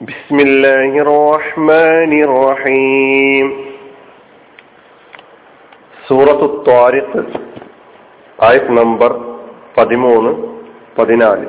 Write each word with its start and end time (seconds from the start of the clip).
بسم 0.00 0.36
الله 0.40 0.92
الرحمن 1.02 2.12
الرحيم 2.22 3.46
സൂറത്തു 6.04 6.46
ത്വാരിഖ് 6.64 7.20
ആയത് 8.38 8.70
നമ്പർ 8.78 9.10
പതിമൂന്ന് 9.76 10.32
പതിനാല് 10.96 11.46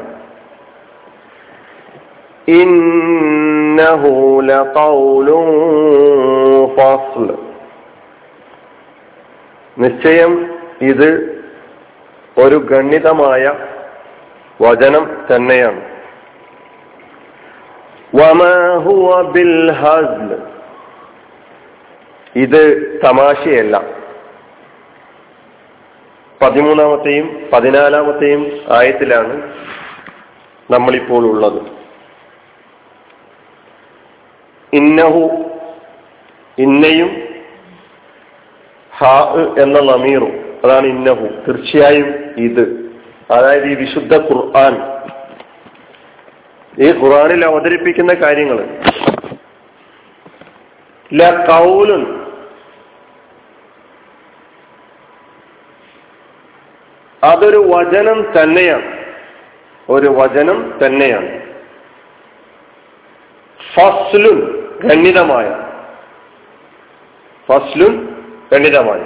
ഇന്നഹു 2.57 4.11
ലഖൗലുൻ 4.49 5.49
ഫസ്ൽ 6.75 7.25
നിശ്ചയം 9.77 10.33
ഇത് 10.83 11.09
ഒരു 12.37 12.59
ഗണ്യതമായ 12.71 13.43
വചനം 14.59 15.05
തന്നെയാണ് 15.29 15.81
വമാഹുവ 15.83 15.83
ബിൽ 15.83 15.83
ഹസ്ൽ 15.83 15.86
ഇത് 22.36 22.92
തമാശയല്ല. 23.04 23.82
പതിമൂന്നാമത്തെയും 26.42 27.48
പതിനാലാമത്തെയും 27.52 28.60
ആയത്തിലാണ് 28.68 29.54
നമ്മളിപ്പോൾ 30.70 31.26
ഉള്ളത്. 31.26 31.62
ഇന്നഹു 34.72 35.50
ഇന്നയും 36.58 37.22
ഹാ 38.98 39.34
എന്ന 39.58 39.78
നമീറും 39.78 40.60
അതാണ് 40.64 40.86
ഇന്നഹു. 40.86 41.26
തീർച്ചയായും 41.48 42.34
ഇത്. 42.36 42.90
അതായത് 43.30 43.66
ഈ 43.66 43.74
വിശുദ്ധ 43.74 44.16
ഖുർആൻ 44.16 44.98
ഈ 46.80 46.92
ഖുറാനിൽ 46.92 47.44
അവതരിപ്പിക്കുന്ന 47.44 48.14
കാര്യങ്ങൾ 48.14 48.58
അതൊരു 57.22 57.56
വചനം 57.56 58.42
തന്നെയാണ്. 58.42 59.04
ഒരു 59.88 60.06
വചനം 60.06 60.78
തന്നെയാണ്. 60.86 61.40
ഫസ്ലുൻ 63.74 64.64
ഖണ്ഡിതമായ 64.84 65.56
ഫസ്ലുൻ 67.48 68.08
ഖണ്ഡിതമായ 68.54 69.00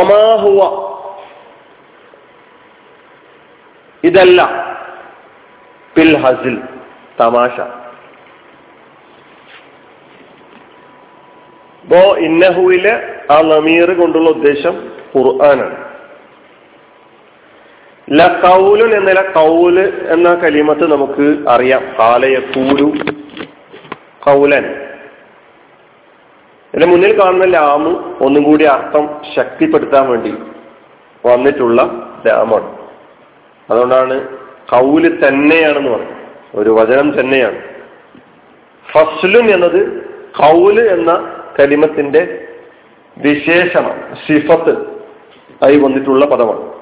ഒമാഹുവ 0.00 0.86
ഇതല്ല. 4.04 4.65
പിൽ 5.96 6.16
ഹസിൽ 6.16 6.62
തമാശ. 7.20 7.60
ഇപ്പോ 11.84 12.16
ഇന്നഹുവിലെ 12.16 13.20
ആ 13.30 13.40
നമീർ 13.40 13.92
കൊണ്ടുള്ള 13.92 14.30
ഉദ്ദേശം 14.30 14.92
ഖുർആനാണ്. 15.16 15.86
ല 18.12 18.26
കൗലുൻ 18.26 18.96
എന്നല്ല 18.96 19.32
കൗൽ 19.32 20.06
എന്ന 20.08 20.34
കലിമത്ത് 20.34 20.92
നമുക്ക് 20.92 21.48
അറിയാം. 21.48 21.82
കാലയ 21.98 22.34
കൂലു 22.34 22.92
കൗലൻ. 24.26 24.64
ഇതിന്റെ 26.74 26.86
മുന്നിൽ 26.86 27.20
കാണുന്ന 27.20 27.44
ലാമ് 27.44 28.22
ഒന്നും 28.22 28.42
കൂടി 28.42 28.64
അർത്ഥം 28.64 29.20
ശക്തിപ്പെടുത്താൻ 29.36 30.08
വേണ്ടി 30.08 30.34
വന്നിട്ടുള്ള 31.26 31.82
ലാമാണ്. 32.26 32.78
അതുകൊണ്ടാണ് 33.70 34.45
കൗൽ 34.70 35.28
തന്നെയാണെന്ന് 35.28 35.90
പറയും. 35.90 36.16
ഒരു 36.54 36.70
വചനം 36.70 37.20
തന്നെയാണ്. 37.20 37.58
ഫസ്ലുൻ 38.92 39.50
എന്നത് 39.50 40.04
കൗൽ 40.38 40.80
എന്ന 40.80 41.36
കലിമത്തിന്റെ 41.60 42.48
വിശേഷണം 43.18 44.16
സിഫത്ത് 44.26 44.78
ആയി 45.64 45.78
വന്നിട്ടുള്ള 45.78 46.26
പദമാണ്. 46.26 46.72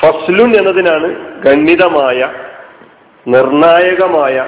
ഫസ്ലുൻ 0.00 0.56
എന്നതിനാണ് 0.56 1.38
ഗണിതമായ 1.42 2.32
നിർണായകമായ 3.26 4.46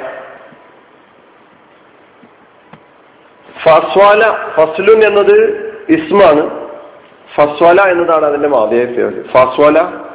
ഫസ്വാല 3.65 4.31
ഫസ്ലുൻ 4.57 5.05
എന്നത് 5.05 5.71
ഇസ്മാണ്. 5.89 6.61
ഫസ്വല 7.35 7.81
എന്നതാണ് 7.81 8.25
അതിന്റെ 8.25 8.49
ഫസ്വാല 8.49 9.27
ഫസ്വല 9.33 10.10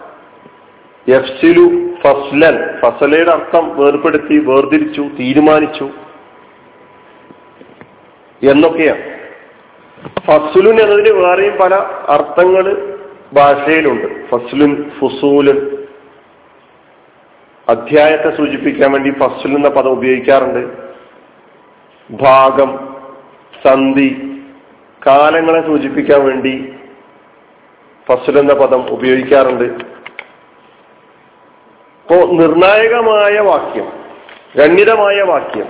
യഫ്സിലു 1.10 1.94
ഫസ്ലൻ. 2.04 2.80
ഫസലയുടെ 2.80 3.32
അർത്ഥം 3.32 3.78
വേർപെടുത്തി 3.78 4.38
വേർതിരിച്ചു 4.38 5.02
തീരുമാനിച്ചു 5.02 5.90
എന്നൊക്കെയാണ്. 8.50 9.16
ഫസ്ലുൻ 10.20 10.80
എന്നതിന് 10.80 11.16
വേറെയും 11.16 11.58
പല 11.58 11.76
അർത്ഥങ്ങൾ 12.10 12.94
ഭാഷയിലുണ്ട്. 13.34 14.30
ഫസ്ലുൻ 14.30 14.92
ഫുസൂലുൻ. 15.00 15.86
അധ്യായത്തെ 17.70 18.38
സൂചിപ്പിക്കാൻ 18.38 18.92
വേണ്ടി 18.92 19.20
ഫസ്ലുൻ 19.20 19.56
എന്ന 19.56 19.70
പദം 19.70 19.90
ഉപയോഗിക്കാറുണ്ട്. 19.90 20.68
ഭാഗം 22.12 22.96
സന്ധി 23.68 24.42
കാലങ്ങളെ 25.08 25.68
സൂചിപ്പിക്കാൻ 25.68 26.26
വേണ്ടി 26.26 26.74
ഫസ്ൽ 28.08 28.40
എന്ന 28.40 28.54
പദം 28.54 28.90
ഉപയോഗിക്കാറുണ്ട്. 28.90 29.95
ഇപ്പോ 32.06 32.26
നിർണായകമായ 32.26 33.40
വാക്യം 33.40 33.88
ഗണ്യതമായ 34.58 35.22
വാക്യം. 35.22 35.66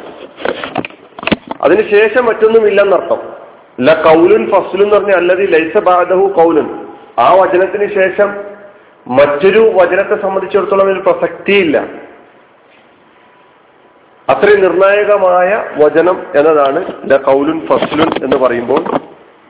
അതിനുശേഷം 1.62 2.25
മറ്റൊന്നുമില്ലെന്നർത്ഥം. 2.25 3.34
ല 3.81 3.94
കൗലുൻ 3.94 4.51
ഫസ്ലുൻ 4.51 4.84
എന്ന് 4.84 4.95
പറഞ്ഞാൽ 4.95 5.16
അല്ലതി 5.16 5.45
ലൈസ 5.45 5.78
ബാദഹു 5.78 6.34
കൗലുൻ. 6.38 6.88
ആ 7.19 7.34
വചനത്തിന് 7.34 7.95
ശേഷം 7.95 8.44
മറ്റൊരു 9.07 9.72
വചനത്തെ 9.75 10.22
സംബന്ധിച്ചിടത്തോളം 10.22 10.91
ഒരു 10.91 11.00
പ്രസക്തിയില്ല. 11.00 11.78
അത്രയും 14.29 14.62
നിർണായകമായ 14.62 15.66
വചനം 15.78 16.25
എന്നതാണ് 16.35 16.85
ല 17.12 17.18
കൗലുൻ 17.18 17.68
ഫസ്ലുൻ 17.68 18.24
എന്ന് 18.24 18.38
പറയുമ്പോൾ 18.38 18.84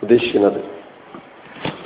ഉദ്ദേശിക്കുന്നത്. 0.04 0.62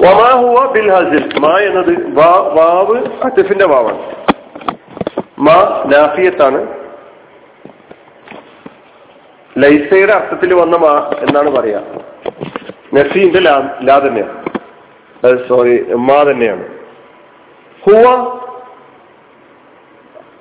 വമാഹുവ 0.03 0.71
ബിൽ 0.71 0.91
ഹസിൽ 0.91 1.39
മാ 1.39 1.57
എന്നത് 1.57 2.15
വാവ് 2.15 2.97
അറ്റഫിന്റെ 3.23 3.65
വാവാണ്. 3.65 4.18
മാ 5.39 5.83
നാഫിയത്താണ്. 5.85 6.67
ലൈസയുടെ 9.57 10.13
അർത്ഥത്തിൽ 10.13 10.53
വന്ന 10.53 10.77
മാ 10.77 11.11
എന്നാണ് 11.19 11.49
പറയാ. 11.49 11.79
നഫീന്റെ 12.93 13.39
ലാ 13.39 13.79
ലാ 13.83 13.99
തന്നെയാണ്. 13.99 14.45
സോറി 15.47 15.93
മാ 15.93 16.23
തന്നെയാണ്. 16.23 16.67
ഹുവ 17.85 18.05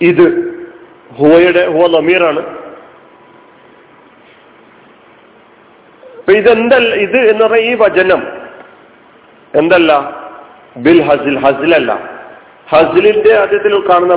ഇത് 0.01 0.27
ഹുവയുടെ 1.19 1.67
ഹുവ 1.67 2.01
നമീറാണ് 2.01 2.41
അപ്പൊ 6.19 6.33
ഇതെന്തല്ല 6.33 6.95
ഇത് 6.95 7.17
എന്ന് 7.17 7.45
പറഞ്ഞ 7.45 7.57
ഈ 7.57 7.75
വചനം 7.75 8.23
എന്തല്ല? 9.55 9.93
ബിൽ 10.77 11.03
ഹസിൽ 11.03 11.39
ഹസിലല്ല. 11.39 12.19
ഹസിലിന്റെ 12.69 13.39
ആദ്യത്തിൽ 13.39 13.89
കാണുന്ന 13.89 14.15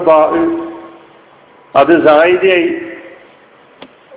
അത് 1.76 2.08
സായിദിയായി 2.08 2.82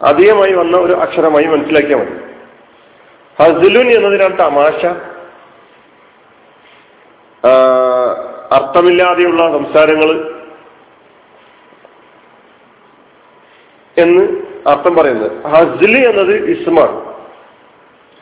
അധികമായി 0.03 0.53
വന്ന 0.53 0.77
ഒരു 0.77 0.93
അക്ഷരമായി 0.93 1.45
മനസ്സിലാക്കിയാൽ 1.45 1.99
മതി. 1.99 2.25
ഹസിലുൻ 3.43 3.91
എന്നതിനാണ് 3.91 4.39
തമാശ. 4.39 4.87
അർത്ഥമില്ലാതെയുള്ള 8.55 9.53
സംസാരങ്ങൾ 9.53 10.35
എന്ന് 13.99 14.23
അർത്ഥം 14.69 14.95
പറയുന്നത്. 14.95 15.45
ഹസ്ലി 15.45 16.09
എന്നത് 16.09 16.51
ഇസ്മാണ് 16.51 17.15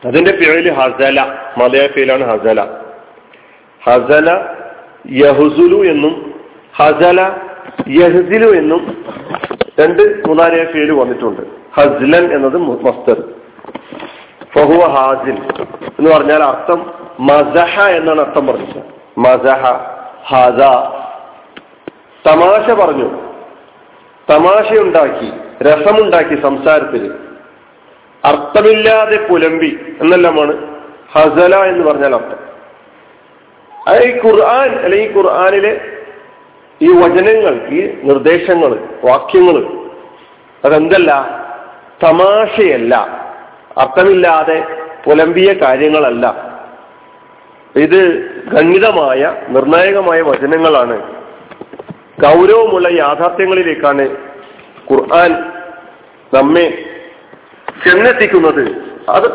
അതിന്റെ 0.07 0.31
പേരിൽ 0.31 0.73
ഹസല 0.73 1.21
മലയാള 1.57 1.87
പേരിലാണ് 1.87 2.23
ഹസല. 2.23 2.61
ഹസല 3.83 4.55
യഹുസുലു 5.11 5.89
എന്നും 5.89 6.41
ഹസല 6.75 7.19
യഹ്സിലു 7.87 8.55
എന്നും 8.57 9.05
രണ്ട് 9.79 10.27
മൂന്നാലിയ 10.27 10.63
പേര് 10.63 10.91
വന്നിട്ടുണ്ട്. 10.91 11.41
ഹസ്ലൻ 11.75 12.33
എന്നത് 12.33 12.57
മസ്തർ 12.57 13.23
ഫഹുവ 14.55 14.87
ഹാസിൽ 14.87 15.37
എന്ന് 15.99 16.11
പറഞ്ഞാൽ 16.11 16.43
അർത്ഥം 16.43 16.93
മസഹ 17.19 17.81
എന്നാണ് 17.81 18.21
അർത്ഥം 18.21 18.47
പറഞ്ഞത്. 18.47 18.83
മസഹ 19.17 19.71
ഹസ. 20.25 20.59
തമാശ 22.27 22.71
പറഞ്ഞു. 22.71 23.33
തമാശയുണ്ടാക്കി 24.29 25.31
രസമുണ്ടാക്കി 25.63 26.41
സംസാരത്തിൽ. 26.41 27.13
അർത്ഥമില്ലാതെ 28.25 29.27
പുലമ്പി 29.29 29.95
എന്നെല്ലാമാണ് 30.01 30.81
ഹസല 31.11 31.55
എന്ന് 31.55 31.87
പറഞ്ഞാൽ 31.87 32.15
അർത്ഥം. 32.15 32.53
ഈ 34.03 34.15
ഖുർആൻ 34.25 34.79
അല്ലെങ്കിൽ 34.79 35.17
ഖുർആനിലെ 35.17 35.92
ഈ 36.81 36.91
വചനങ്ങൾ 36.91 37.67
ഈ 37.67 37.99
നിർദ്ദേശങ്ങൾ 38.03 38.89
വാക്യങ്ങൾ 39.03 39.83
അതെന്തല്ല? 40.65 41.11
തമാശയല്ല. 42.03 42.95
അർത്ഥമില്ലാതെ 43.77 44.67
പുലമ്പിയ 45.05 45.53
കാര്യങ്ങളല്ല. 45.53 46.53
ഇത് 47.75 48.25
ഗണിതമായ 48.45 49.35
നിർണായകമായ 49.47 50.21
വചനങ്ങളാണ്. 50.21 51.11
ഗൗരവമുള്ള 52.21 52.87
യാഥാർത്ഥ്യങ്ങളിലേക്കാണ് 52.91 54.09
ഖുർആൻ 54.91 55.31
നമ്മെ 56.33 56.85
ചെന്നെത്തിക്കുന്നത്. 57.85 58.83
അത് 59.09 59.25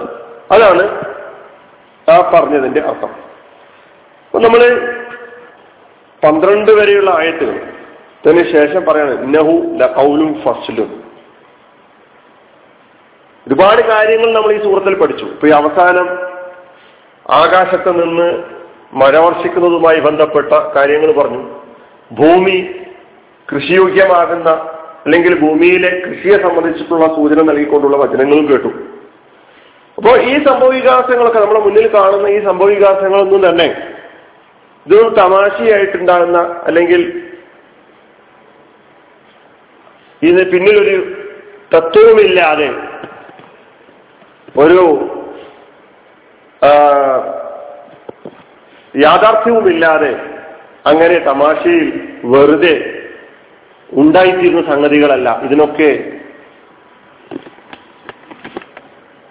അതാണ് 0.50 1.04
ആ 2.10 2.30
പറഞ്ഞതിന്റെ 2.34 2.80
അർത്ഥം. 2.80 3.08
അപ്പൊ 4.26 4.40
നമ്മൾ 4.40 4.94
പന്ത്രണ്ട് 6.24 6.70
വരെയുള്ള 6.70 7.10
ആയത്തുകൾ 7.10 7.58
ഇതിന് 8.24 8.44
ശേഷം 8.52 8.84
പറയാണ് 8.84 9.22
ഇന്നഹു 9.22 9.54
ലൗലും 9.80 10.40
ഫസ്ലും. 10.44 11.04
ഒരുപാട് 13.46 13.82
കാര്യങ്ങൾ 13.88 14.32
നമ്മൾ 14.32 14.52
ഈ 14.52 14.64
സൂറത്തിൽ 14.64 14.94
പഠിച്ചു. 14.94 15.24
ഇപ്പൊ 15.24 15.46
ഈ 15.46 15.50
അവസാനം 15.50 16.08
ആകാശത്ത് 17.32 17.90
നിന്ന് 18.02 18.42
മഴ 18.92 19.18
വർഷിക്കുന്നതുമായി 19.18 20.00
ബന്ധപ്പെട്ട 20.00 20.52
കാര്യങ്ങൾ 20.52 21.12
പറഞ്ഞു. 21.12 21.42
ഭൂമി 22.12 22.70
കൃഷിയോഗ്യമാകുന്ന 23.48 24.48
അല്ലെങ്കിൽ 25.04 25.40
ഭൂമിയിലെ 25.40 25.90
കൃഷിയെ 26.06 26.36
സംബന്ധിച്ചിട്ടുള്ള 26.42 27.06
സൂചന 27.06 27.42
നൽകിക്കൊണ്ടുള്ള 27.42 27.96
വചനങ്ങളും 27.96 28.48
കേട്ടു. 28.48 28.68
അപ്പോൾ 29.98 30.20
ഈ 30.20 30.34
സംഭവ 30.44 30.68
വികാസങ്ങളൊക്കെ 30.68 31.40
നമ്മുടെ 31.40 31.60
മുന്നിൽ 31.60 31.86
കാണുന്ന 31.94 32.26
ഈ 32.28 32.44
സംഭവ 32.44 32.66
വികാസങ്ങളൊന്നും 32.66 33.50
തന്നെ 33.50 33.87
ഇതൊന്നും 34.88 35.14
തമാശയായിട്ടുണ്ടാകുന്ന 35.14 36.38
അല്ലെങ്കിൽ 36.66 37.02
ഇതിന് 40.22 40.44
പിന്നിലൊരു 40.52 40.94
തത്വവുമില്ലാതെ 41.74 42.68
ഒരു 44.56 44.82
യാഥാർത്ഥ്യവുമില്ലാതെ 48.94 50.12
അങ്ങനെ 50.86 51.18
തമാശയിൽ 51.30 51.88
വെറുതെ 52.24 52.74
ഉണ്ടായിത്തീരുന്ന 53.92 54.62
സംഗതികളല്ല. 54.72 55.28
ഇതിനൊക്കെ 55.46 55.90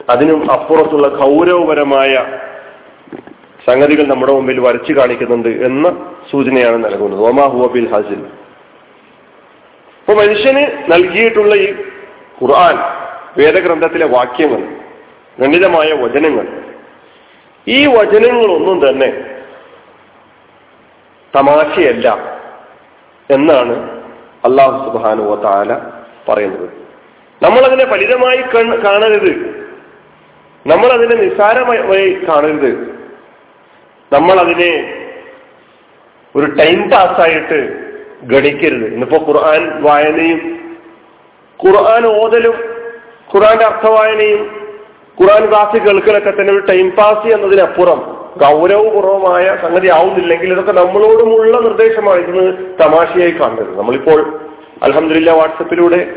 അതിനും 0.10 0.52
അപ്പുറത്തുള്ള 0.52 1.08
ഗൗരവപരമായ 1.22 2.14
സംഗതികൾ 3.70 4.08
നമ്മുടെ 4.08 4.34
മുമ്പിൽ 4.34 4.60
വരച്ചു 4.60 4.94
കാണിക്കുന്നുണ്ട് 4.94 5.50
എന്ന 5.50 6.16
സൂചനയാണ് 6.32 6.86
നൽകുന്നത്. 6.86 7.22
ഒമാ 7.22 7.44
ഹുവബിൽ 7.44 7.90
ഹാസിൽ 7.92 8.26
അപ്പൊ 10.00 10.14
മനുഷ്യന് 10.14 10.92
നൽകിയിട്ടുള്ള 10.92 11.56
ഈ 11.56 11.74
ഖുർആൻ 12.42 12.78
വേദഗ്രന്ഥത്തിലെ 13.38 14.06
വാക്യങ്ങൾ 14.06 14.78
ഗണിതമായ 15.40 15.94
വചനങ്ങൾ 15.94 16.48
ഈ 17.68 17.86
വചനങ്ങളൊന്നും 17.86 18.90
തന്നെ 18.90 19.24
തമാശയല്ല 21.36 22.38
എന്നാണ് 23.32 24.02
അള്ളാഹു 24.46 24.92
സുബാനുവ 24.92 25.36
താല 25.36 25.78
പറയുന്നത്. 26.30 26.70
നമ്മൾ 27.44 27.60
അതിനെ 27.60 27.86
ഫലിതമായി 27.92 28.38
കാണരുത്. 28.86 29.34
നമ്മൾ 30.68 30.88
അതിനെ 30.88 31.16
നിസ്സാരമായി 31.16 32.14
കാണരുത്. 32.14 32.97
നമ്മൾ 34.14 34.40
അതിനെ 34.40 34.72
ഒരു 36.36 36.46
ടൈം 36.46 36.90
പാസ്സായിട്ട് 36.90 37.60
ഗണിക്കരുത്. 38.24 38.86
ഇന്നിപ്പോ 38.94 39.18
ഖുർആൻ 39.18 39.82
വായനയും 39.82 40.60
ഖുർആൻ 41.66 42.06
ഓതലും 42.08 42.54
ഖുർആന്റെ 43.36 43.66
അർത്ഥവായനയും 43.66 44.68
ഖുർആൻ 45.22 45.50
ക്ലാസ് 45.50 45.78
കേൾക്കലൊക്കെ 45.78 46.30
തന്നെ 46.30 46.54
ഒരു 46.54 46.66
ടൈം 46.66 46.92
പാസ് 46.92 47.34
എന്നതിനപ്പുറം 47.34 48.00
ഗൗരവപൂർവമായ 48.44 49.58
സംഗതി 49.62 49.88
ആവുന്നില്ലെങ്കിൽ 49.88 50.52
ഇതൊക്കെ 50.52 50.72
നമ്മളോടുമുള്ള 50.72 51.60
നിർദ്ദേശമാണ്. 51.60 52.20
ഇന്ന് 52.20 52.44
തമാശയായി 52.82 53.32
കാണുന്നത് 53.32 53.78
നമ്മളിപ്പോൾ 53.78 54.40
അലഹമില്ല 54.84 55.32
വാട്സപ്പിലൂടെ 55.32 56.16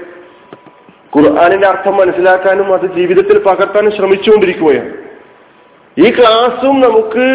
ഖുർആാനിന്റെ 1.16 1.68
അർത്ഥം 1.68 1.96
മനസ്സിലാക്കാനും 1.96 2.74
അത് 2.74 2.86
ജീവിതത്തിൽ 2.96 3.38
പകർത്താനും 3.38 3.96
ശ്രമിച്ചുകൊണ്ടിരിക്കുകയാണ്. 3.96 4.90
ഈ 5.98 6.10
ക്ലാസ്സും 6.10 6.80
നമുക്ക് 6.80 7.26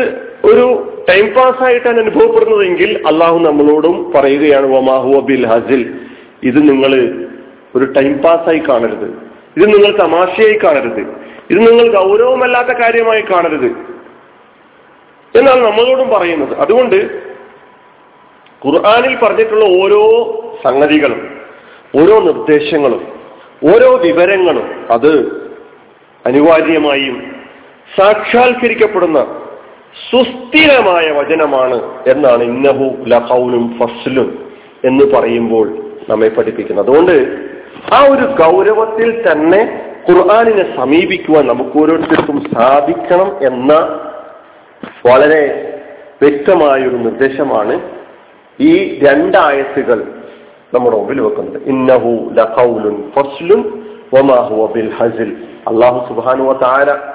ഒരു 0.45 0.91
ടൈം 1.09 1.33
പാസ് 1.33 1.63
ആയിട്ടാണ് 1.63 1.99
അനുഭവപ്പെടുന്നതെങ്കിൽ 1.99 3.03
അള്ളാഹു 3.07 3.39
നമ്മളോടും 3.39 4.11
പറയുകയാണ് 4.15 4.67
വമാഹു 4.67 5.09
അബിൽ 5.13 5.47
ഹസിൽ. 5.47 5.95
ഇത് 6.43 6.69
നിങ്ങൾ 6.69 7.19
ഒരു 7.75 7.85
ടൈം 7.85 8.17
പാസ്സായി 8.17 8.61
കാണരുത്. 8.69 9.07
ഇത് 9.57 9.65
നിങ്ങൾ 9.65 9.97
തമാശയായി 9.97 10.59
കാണരുത്. 10.63 10.99
ഇത് 11.49 11.59
നിങ്ങൾ 11.59 11.93
ഗൗരവമല്ലാത്ത 11.93 12.67
കാര്യമായി 12.67 13.21
കാണരുത്. 13.21 13.95
എന്നാണ് 15.35 15.61
നമ്മളോടും 15.65 16.09
പറയുന്നത് 16.09 16.57
അതുകൊണ്ട് 16.57 16.95
ഖുർആാനിൽ 18.67 19.17
പറഞ്ഞിട്ടുള്ള 19.17 19.65
ഓരോ 19.65 20.01
സംഗതികളും 20.63 21.39
ഓരോ 21.95 22.19
നിർദ്ദേശങ്ങളും 22.19 23.07
ഓരോ 23.65 23.97
വിവരങ്ങളും 23.97 24.67
അത് 24.91 25.11
അനിവാര്യമായും 26.25 27.35
സാക്ഷാത്കരിക്കപ്പെടുന്ന 27.97 29.44
സുസ്ഥിരമായ 30.11 31.11
വചനമാണ് 31.11 31.77
എന്നാണ് 32.07 32.43
ഇന്നഹു 32.43 32.95
ലഹൌലും 33.07 33.79
ഫസ്ലും 33.79 34.53
എന്ന് 34.85 35.05
പറയുമ്പോൾ 35.15 35.67
നമ്മെ 36.09 36.27
പഠിപ്പിക്കുന്നത്. 36.27 36.87
അതുകൊണ്ട് 36.87 37.15
ആ 37.93 37.99
ഒരു 38.09 38.25
ഗൗരവത്തിൽ 38.41 39.31
തന്നെ 39.31 39.81
ഖുർആാനിനെ 40.09 40.75
സമീപിക്കുവാൻ 40.77 41.47
നമുക്ക് 41.47 41.77
ഓരോരുത്തർക്കും 41.81 42.43
സാധിക്കണം 42.53 43.29
എന്ന 43.41 43.73
വളരെ 45.07 45.71
വ്യക്തമായൊരു 46.21 46.95
നിർദ്ദേശമാണ് 46.95 47.79
ഈ 48.59 48.99
രണ്ടായത്തുകൾ 49.03 49.99
നമ്മുടെ 50.73 50.97
മുമ്പിൽ 50.97 51.21
വെക്കുന്നത്. 51.21 51.63
ഇന്നഹു 51.65 52.11
ഫസ്ലുൻ 53.15 53.61
വമാഹു 54.13 54.73
ബിൽ 54.75 54.89
അള്ളാഹു 55.67 55.99
സുബാനുവ 56.07 56.53
താര 56.63 57.14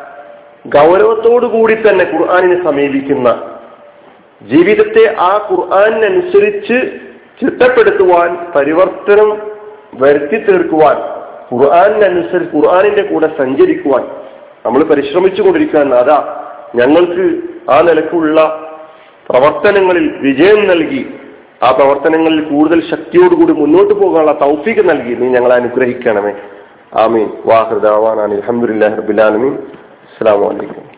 ഗൗരവത്തോടു 0.66 1.46
കൂടി 1.46 1.74
തന്നെ 1.74 2.04
ഖുർആാനിനെ 2.04 2.64
സമീപിക്കുന്ന 2.64 3.42
ജീവിതത്തെ 4.50 5.16
ആ 5.18 5.48
ഖുർആാനിനനുസരിച്ച് 5.50 6.90
ചിട്ടപ്പെടുത്തുവാൻ 7.40 8.36
പരിവർത്തനം 8.56 9.50
വരുത്തി 9.94 10.36
തീർക്കുവാൻ 10.36 10.96
ഖുർആാനിനനുസരിച്ച് 11.54 12.56
ഖുർആാനിന്റെ 12.56 13.02
കൂടെ 13.02 13.26
സഞ്ചരിക്കുവാൻ 13.38 14.02
നമ്മൾ 14.66 14.84
പരിശ്രമിച്ചു 14.84 15.42
കൊണ്ടിരിക്കുകയാണ്. 15.42 15.94
അതാ 15.94 16.46
ഞങ്ങൾക്ക് 16.74 17.38
ആ 17.70 17.80
നിലക്കുള്ള 17.80 18.40
പ്രവർത്തനങ്ങളിൽ 19.28 20.14
വിജയം 20.16 20.68
നൽകി 20.68 21.14
ആ 21.62 21.70
പ്രവർത്തനങ്ങളിൽ 21.70 22.40
കൂടുതൽ 22.40 22.90
ശക്തിയോടുകൂടി 22.90 23.52
മുന്നോട്ട് 23.52 23.94
പോകാനുള്ള 23.94 24.32
തൗഫീഖ് 24.32 24.88
നൽകി 24.88 25.14
നീ 25.14 25.28
ഞങ്ങളെ 25.28 25.54
അനുഗ്രഹിക്കണമേ. 25.54 26.32
ആമീൻ. 27.00 27.30
വാഹൃദാവാൻ 27.46 28.20
അലഹമുല്ലാ 28.20 28.88
റബുലാലമീൻ 28.88 29.58
السلام 30.20 30.44
علیکم 30.44 30.89